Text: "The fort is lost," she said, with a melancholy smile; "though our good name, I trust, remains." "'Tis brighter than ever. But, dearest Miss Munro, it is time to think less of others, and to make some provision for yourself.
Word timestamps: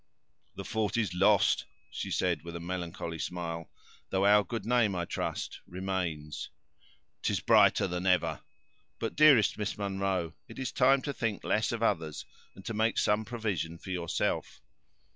"The 0.55 0.65
fort 0.65 0.97
is 0.97 1.13
lost," 1.13 1.65
she 1.91 2.09
said, 2.09 2.41
with 2.43 2.55
a 2.55 2.59
melancholy 2.59 3.19
smile; 3.19 3.69
"though 4.09 4.25
our 4.25 4.43
good 4.43 4.65
name, 4.65 4.95
I 4.95 5.05
trust, 5.05 5.59
remains." 5.67 6.49
"'Tis 7.21 7.39
brighter 7.39 7.85
than 7.85 8.07
ever. 8.07 8.41
But, 8.97 9.15
dearest 9.15 9.59
Miss 9.59 9.77
Munro, 9.77 10.33
it 10.47 10.57
is 10.57 10.71
time 10.71 11.03
to 11.03 11.13
think 11.13 11.43
less 11.43 11.71
of 11.71 11.83
others, 11.83 12.25
and 12.55 12.65
to 12.65 12.73
make 12.73 12.97
some 12.97 13.25
provision 13.25 13.77
for 13.77 13.91
yourself. 13.91 14.59